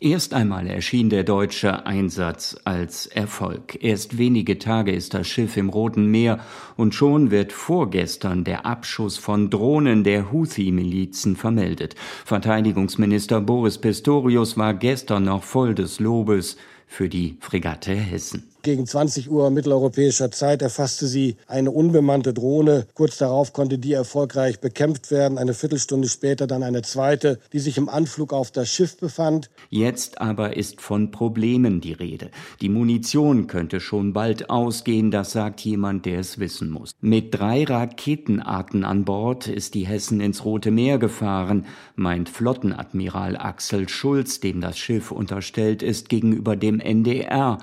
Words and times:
Erst 0.00 0.32
einmal 0.32 0.68
erschien 0.68 1.10
der 1.10 1.24
deutsche 1.24 1.84
Einsatz 1.84 2.56
als 2.64 3.06
Erfolg. 3.06 3.82
Erst 3.82 4.16
wenige 4.16 4.60
Tage 4.60 4.92
ist 4.92 5.12
das 5.12 5.26
Schiff 5.26 5.56
im 5.56 5.70
Roten 5.70 6.06
Meer 6.06 6.38
und 6.76 6.94
schon 6.94 7.32
wird 7.32 7.52
vorgestern 7.52 8.44
der 8.44 8.64
Abschuss 8.64 9.18
von 9.18 9.50
Drohnen 9.50 10.04
der 10.04 10.30
Houthi-Milizen 10.30 11.34
vermeldet. 11.34 11.96
Verteidigungsminister 12.24 13.40
Boris 13.40 13.78
Pistorius 13.78 14.56
war 14.56 14.72
gestern 14.72 15.24
noch 15.24 15.42
voll 15.42 15.74
des 15.74 15.98
Lobes 15.98 16.56
für 16.86 17.08
die 17.08 17.36
Fregatte 17.40 17.92
Hessen. 17.92 18.44
Gegen 18.62 18.86
20 18.86 19.30
Uhr 19.30 19.50
mitteleuropäischer 19.50 20.32
Zeit 20.32 20.62
erfasste 20.62 21.06
sie 21.06 21.36
eine 21.46 21.70
unbemannte 21.70 22.34
Drohne. 22.34 22.88
Kurz 22.94 23.18
darauf 23.18 23.52
konnte 23.52 23.78
die 23.78 23.92
erfolgreich 23.92 24.58
bekämpft 24.58 25.12
werden. 25.12 25.38
Eine 25.38 25.54
Viertelstunde 25.54 26.08
später 26.08 26.48
dann 26.48 26.64
eine 26.64 26.82
zweite, 26.82 27.38
die 27.52 27.60
sich 27.60 27.78
im 27.78 27.88
Anflug 27.88 28.32
auf 28.32 28.50
das 28.50 28.68
Schiff 28.68 28.96
befand. 28.96 29.48
Jetzt 29.70 30.20
aber 30.20 30.56
ist 30.56 30.80
von 30.80 31.12
Problemen 31.12 31.80
die 31.80 31.92
Rede. 31.92 32.30
Die 32.60 32.68
Munition 32.68 33.46
könnte 33.46 33.78
schon 33.78 34.12
bald 34.12 34.50
ausgehen, 34.50 35.12
das 35.12 35.32
sagt 35.32 35.60
jemand, 35.60 36.04
der 36.04 36.18
es 36.18 36.40
wissen 36.40 36.70
muss. 36.70 36.90
Mit 37.00 37.38
drei 37.38 37.62
Raketenarten 37.62 38.84
an 38.84 39.04
Bord 39.04 39.46
ist 39.46 39.74
die 39.74 39.86
Hessen 39.86 40.20
ins 40.20 40.44
Rote 40.44 40.72
Meer 40.72 40.98
gefahren, 40.98 41.66
meint 41.94 42.28
Flottenadmiral 42.28 43.36
Axel 43.36 43.88
Schulz, 43.88 44.40
dem 44.40 44.60
das 44.60 44.78
Schiff 44.78 45.12
unterstellt 45.12 45.84
ist, 45.84 46.08
gegenüber 46.08 46.56
dem 46.56 46.80
NDR. 46.80 47.58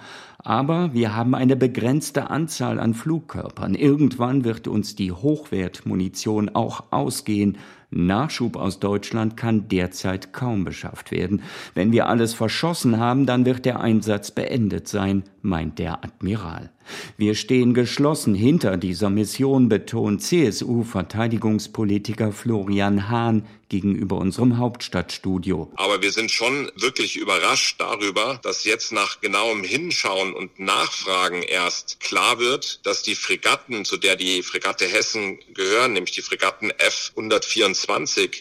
Aber 0.45 0.93
wir 0.93 1.15
haben 1.15 1.33
eine 1.33 1.55
begrenzte 1.55 2.29
Anzahl 2.29 2.79
an 2.79 2.93
Flugkörpern. 2.93 3.73
Irgendwann 3.73 4.43
wird 4.43 4.67
uns 4.67 4.95
die 4.95 5.11
Hochwertmunition 5.11 6.49
auch 6.49 6.83
ausgehen. 6.91 7.57
Nachschub 7.89 8.55
aus 8.55 8.79
Deutschland 8.79 9.37
kann 9.37 9.67
derzeit 9.67 10.33
kaum 10.33 10.65
beschafft 10.65 11.11
werden. 11.11 11.43
Wenn 11.73 11.91
wir 11.91 12.07
alles 12.07 12.33
verschossen 12.33 12.99
haben, 12.99 13.25
dann 13.25 13.45
wird 13.45 13.65
der 13.65 13.79
Einsatz 13.79 14.31
beendet 14.31 14.87
sein, 14.87 15.23
meint 15.41 15.79
der 15.79 16.03
Admiral. 16.03 16.71
Wir 17.17 17.35
stehen 17.35 17.73
geschlossen 17.73 18.35
hinter 18.35 18.77
dieser 18.77 19.09
Mission, 19.09 19.69
betont 19.69 20.21
CSU-Verteidigungspolitiker 20.21 22.31
Florian 22.31 23.09
Hahn 23.09 23.47
gegenüber 23.69 24.17
unserem 24.17 24.57
Hauptstadtstudio. 24.57 25.71
Aber 25.75 26.01
wir 26.01 26.11
sind 26.11 26.29
schon 26.29 26.71
wirklich 26.75 27.15
überrascht 27.15 27.79
darüber, 27.79 28.39
dass 28.43 28.63
jetzt 28.63 28.91
nach 28.91 29.21
genauem 29.21 29.63
Hinschauen 29.63 30.33
und 30.33 30.59
Nachfragen 30.59 31.41
erst 31.41 31.99
klar 31.99 32.39
wird, 32.39 32.85
dass 32.85 33.01
die 33.01 33.15
Fregatten, 33.15 33.83
zu 33.83 33.97
der 33.97 34.15
die 34.15 34.43
Fregatte 34.43 34.85
Hessen 34.85 35.39
gehören, 35.53 35.93
nämlich 35.93 36.13
die 36.13 36.21
Fregatten 36.21 36.69
F-124, 36.69 37.74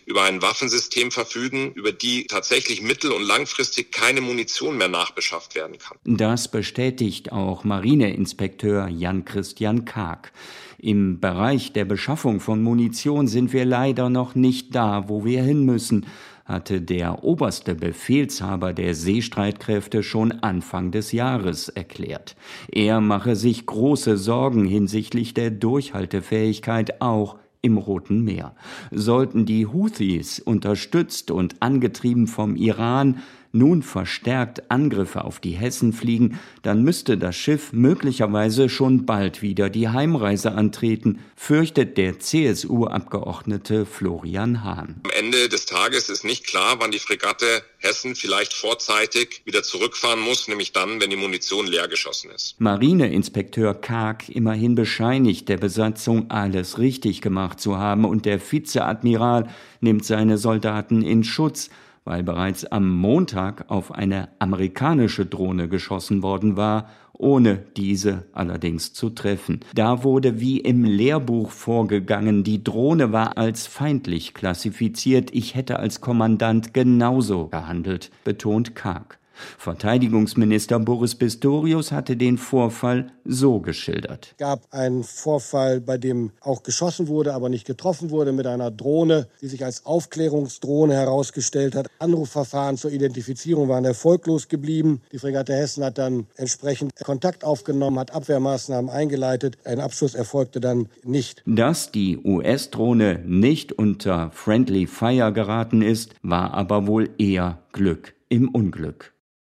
über 0.06 0.22
ein 0.22 0.42
Waffensystem 0.42 1.10
verfügen, 1.10 1.72
über 1.74 1.92
die 1.92 2.26
tatsächlich 2.26 2.82
mittel- 2.82 3.12
und 3.12 3.22
langfristig 3.22 3.92
keine 3.92 4.20
Munition 4.20 4.76
mehr 4.76 4.88
nachbeschafft 4.88 5.54
werden 5.54 5.78
kann. 5.78 5.98
Das 6.04 6.50
bestätigt 6.50 7.32
auch 7.32 7.64
Marineinspektor 7.64 8.44
Inspekteur 8.44 8.88
Jan-Christian 8.88 9.84
Karg. 9.84 10.32
Im 10.78 11.20
Bereich 11.20 11.72
der 11.72 11.84
Beschaffung 11.84 12.40
von 12.40 12.62
Munition 12.62 13.26
sind 13.26 13.52
wir 13.52 13.64
leider 13.64 14.10
noch 14.10 14.34
nicht 14.34 14.74
da, 14.74 15.08
wo 15.08 15.24
wir 15.24 15.42
hin 15.42 15.64
müssen, 15.64 16.06
hatte 16.44 16.80
der 16.80 17.24
oberste 17.24 17.74
Befehlshaber 17.74 18.72
der 18.74 18.94
Seestreitkräfte 18.94 20.02
schon 20.02 20.32
Anfang 20.32 20.90
des 20.90 21.12
Jahres 21.12 21.68
erklärt. 21.68 22.36
Er 22.70 23.00
mache 23.00 23.34
sich 23.34 23.64
große 23.66 24.16
Sorgen 24.18 24.66
hinsichtlich 24.66 25.32
der 25.32 25.50
Durchhaltefähigkeit 25.50 27.00
auch 27.00 27.36
im 27.64 27.78
Roten 27.78 28.22
Meer. 28.22 28.54
Sollten 28.90 29.46
die 29.46 29.66
Houthis, 29.66 30.38
unterstützt 30.38 31.30
und 31.30 31.62
angetrieben 31.62 32.26
vom 32.26 32.56
Iran, 32.56 33.22
nun 33.54 33.82
verstärkt 33.82 34.70
Angriffe 34.70 35.24
auf 35.24 35.40
die 35.40 35.52
Hessen 35.52 35.92
fliegen, 35.92 36.40
dann 36.62 36.82
müsste 36.82 37.16
das 37.16 37.36
Schiff 37.36 37.72
möglicherweise 37.72 38.68
schon 38.68 39.06
bald 39.06 39.42
wieder 39.42 39.70
die 39.70 39.88
Heimreise 39.88 40.52
antreten, 40.52 41.20
fürchtet 41.36 41.96
der 41.96 42.18
CSU-Abgeordnete 42.18 43.86
Florian 43.86 44.64
Hahn. 44.64 45.00
Am 45.04 45.10
Ende 45.10 45.48
des 45.48 45.66
Tages 45.66 46.08
ist 46.08 46.24
nicht 46.24 46.46
klar, 46.46 46.76
wann 46.80 46.90
die 46.90 46.98
Fregatte 46.98 47.62
Hessen 47.78 48.14
vielleicht 48.16 48.52
vorzeitig 48.52 49.42
wieder 49.44 49.62
zurückfahren 49.62 50.20
muss, 50.20 50.48
nämlich 50.48 50.72
dann, 50.72 51.00
wenn 51.00 51.10
die 51.10 51.16
Munition 51.16 51.66
leer 51.66 51.86
geschossen 51.86 52.30
ist. 52.30 52.60
Marineinspekteur 52.60 53.74
Karg 53.74 54.28
immerhin 54.28 54.74
bescheinigt 54.74 55.48
der 55.48 55.58
Besatzung, 55.58 56.30
alles 56.30 56.78
richtig 56.78 57.20
gemacht 57.20 57.60
zu 57.60 57.78
haben 57.78 58.04
und 58.04 58.24
der 58.24 58.40
Vizeadmiral 58.40 59.48
nimmt 59.80 60.04
seine 60.04 60.38
Soldaten 60.38 61.02
in 61.02 61.24
Schutz 61.24 61.70
weil 62.04 62.22
bereits 62.22 62.64
am 62.66 62.88
Montag 62.88 63.70
auf 63.70 63.92
eine 63.92 64.28
amerikanische 64.38 65.26
Drohne 65.26 65.68
geschossen 65.68 66.22
worden 66.22 66.56
war, 66.56 66.88
ohne 67.12 67.62
diese 67.76 68.24
allerdings 68.32 68.92
zu 68.92 69.10
treffen. 69.10 69.60
Da 69.74 70.02
wurde 70.02 70.40
wie 70.40 70.58
im 70.58 70.84
Lehrbuch 70.84 71.50
vorgegangen, 71.50 72.44
die 72.44 72.62
Drohne 72.62 73.12
war 73.12 73.38
als 73.38 73.66
feindlich 73.66 74.34
klassifiziert, 74.34 75.30
ich 75.32 75.54
hätte 75.54 75.78
als 75.78 76.00
Kommandant 76.00 76.74
genauso 76.74 77.48
gehandelt, 77.48 78.10
betont 78.24 78.74
Karg. 78.74 79.18
Verteidigungsminister 79.58 80.78
Boris 80.78 81.14
Pistorius 81.14 81.92
hatte 81.92 82.16
den 82.16 82.38
Vorfall 82.38 83.12
so 83.24 83.60
geschildert. 83.60 84.28
Es 84.32 84.36
gab 84.36 84.62
einen 84.70 85.04
Vorfall, 85.04 85.80
bei 85.80 85.98
dem 85.98 86.30
auch 86.40 86.62
geschossen 86.62 87.08
wurde, 87.08 87.34
aber 87.34 87.48
nicht 87.48 87.66
getroffen 87.66 88.10
wurde 88.10 88.32
mit 88.32 88.46
einer 88.46 88.70
Drohne, 88.70 89.28
die 89.40 89.48
sich 89.48 89.64
als 89.64 89.86
Aufklärungsdrohne 89.86 90.94
herausgestellt 90.94 91.74
hat. 91.74 91.88
Anrufverfahren 91.98 92.76
zur 92.76 92.92
Identifizierung 92.92 93.68
waren 93.68 93.84
erfolglos 93.84 94.48
geblieben. 94.48 95.00
Die 95.12 95.18
Fregatte 95.18 95.54
Hessen 95.54 95.84
hat 95.84 95.98
dann 95.98 96.26
entsprechend 96.36 96.92
Kontakt 97.02 97.44
aufgenommen, 97.44 97.98
hat 97.98 98.12
Abwehrmaßnahmen 98.12 98.90
eingeleitet. 98.90 99.56
Ein 99.64 99.80
Abschuss 99.80 100.14
erfolgte 100.14 100.60
dann 100.60 100.88
nicht. 101.02 101.42
Dass 101.46 101.90
die 101.92 102.18
US-Drohne 102.18 103.20
nicht 103.24 103.72
unter 103.72 104.30
Friendly 104.32 104.86
Fire 104.86 105.32
geraten 105.32 105.82
ist, 105.82 106.14
war 106.22 106.54
aber 106.54 106.86
wohl 106.86 107.10
eher 107.18 107.58
Glück 107.72 108.14
im 108.28 108.48
Unglück. 108.48 109.13